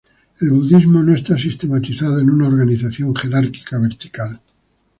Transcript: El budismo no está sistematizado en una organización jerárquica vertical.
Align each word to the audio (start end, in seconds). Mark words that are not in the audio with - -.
El 0.39 0.49
budismo 0.49 1.03
no 1.03 1.13
está 1.13 1.37
sistematizado 1.37 2.19
en 2.19 2.31
una 2.31 2.47
organización 2.47 3.15
jerárquica 3.15 3.77
vertical. 3.77 4.41